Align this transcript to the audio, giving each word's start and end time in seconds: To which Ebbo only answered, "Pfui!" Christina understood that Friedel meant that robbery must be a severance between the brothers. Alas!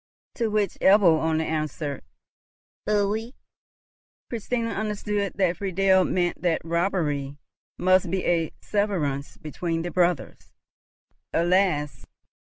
To 0.33 0.47
which 0.49 0.79
Ebbo 0.81 1.21
only 1.21 1.45
answered, 1.45 2.01
"Pfui!" 2.89 3.33
Christina 4.29 4.71
understood 4.71 5.33
that 5.35 5.57
Friedel 5.57 6.05
meant 6.05 6.41
that 6.41 6.65
robbery 6.65 7.37
must 7.77 8.09
be 8.09 8.25
a 8.25 8.51
severance 8.61 9.37
between 9.37 9.83
the 9.83 9.91
brothers. 9.91 10.53
Alas! 11.33 12.07